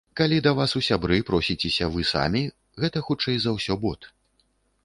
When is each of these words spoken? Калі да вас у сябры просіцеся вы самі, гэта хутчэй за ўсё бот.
Калі 0.19 0.37
да 0.45 0.53
вас 0.59 0.71
у 0.79 0.81
сябры 0.87 1.19
просіцеся 1.27 1.89
вы 1.97 2.07
самі, 2.13 2.43
гэта 2.85 3.07
хутчэй 3.11 3.37
за 3.45 3.55
ўсё 3.59 3.73
бот. 3.85 4.13